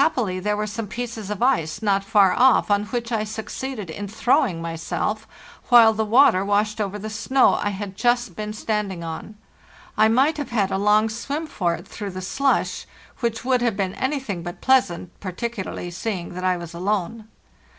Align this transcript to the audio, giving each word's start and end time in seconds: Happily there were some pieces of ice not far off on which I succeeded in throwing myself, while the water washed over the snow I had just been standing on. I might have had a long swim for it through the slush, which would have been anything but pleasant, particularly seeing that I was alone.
Happily 0.00 0.40
there 0.40 0.56
were 0.56 0.66
some 0.66 0.86
pieces 0.86 1.28
of 1.28 1.42
ice 1.42 1.82
not 1.82 2.02
far 2.02 2.32
off 2.32 2.70
on 2.70 2.86
which 2.86 3.12
I 3.12 3.24
succeeded 3.24 3.90
in 3.90 4.08
throwing 4.08 4.62
myself, 4.62 5.28
while 5.68 5.92
the 5.92 6.06
water 6.06 6.42
washed 6.42 6.80
over 6.80 6.98
the 6.98 7.10
snow 7.10 7.58
I 7.62 7.68
had 7.68 7.94
just 7.94 8.34
been 8.34 8.54
standing 8.54 9.04
on. 9.04 9.34
I 9.94 10.08
might 10.08 10.38
have 10.38 10.52
had 10.52 10.70
a 10.70 10.78
long 10.78 11.10
swim 11.10 11.46
for 11.46 11.74
it 11.74 11.86
through 11.86 12.12
the 12.12 12.22
slush, 12.22 12.86
which 13.20 13.44
would 13.44 13.60
have 13.60 13.76
been 13.76 13.92
anything 13.96 14.42
but 14.42 14.62
pleasant, 14.62 15.12
particularly 15.20 15.90
seeing 15.90 16.32
that 16.32 16.44
I 16.44 16.56
was 16.56 16.72
alone. 16.72 17.28